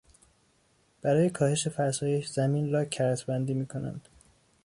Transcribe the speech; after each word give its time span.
برای 1.01 1.29
کاهش 1.29 1.67
فرسایش، 1.67 2.27
زمین 2.27 2.71
را 2.73 2.85
کرتبندی 2.85 3.53
میکنند 3.53 4.09